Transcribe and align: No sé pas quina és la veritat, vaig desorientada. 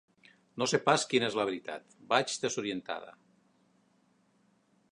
No 0.61 0.67
sé 0.69 0.77
pas 0.85 1.03
quina 1.11 1.27
és 1.31 1.35
la 1.39 1.45
veritat, 1.49 1.93
vaig 2.13 2.33
desorientada. 2.45 3.15